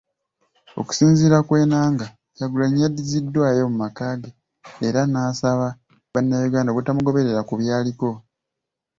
Okusinziira 0.79 1.37
ku 1.47 1.51
Enanga, 1.63 2.05
Kyagulanyi 2.35 2.77
yaddiziddwayo 2.83 3.61
mu 3.71 3.75
maka 3.83 4.05
ge 4.21 4.29
era 4.87 5.01
n'asaba 5.11 5.67
bannayuganda 6.13 6.69
obutamugoberera 6.71 7.41
ku 7.47 7.53
byaliko. 7.59 8.07